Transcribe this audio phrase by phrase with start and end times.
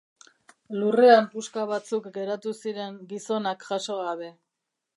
[0.77, 4.31] Lurrean puska batzuk geratu ziren gizonak jaso gabe.